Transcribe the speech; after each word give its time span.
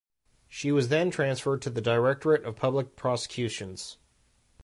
She 0.47 0.71
was 0.71 0.87
then 0.89 1.11
transferred 1.11 1.61
to 1.61 1.69
the 1.69 1.79
Directorate 1.79 2.43
of 2.43 2.55
Public 2.55 2.95
Prosecutions. 2.95 3.97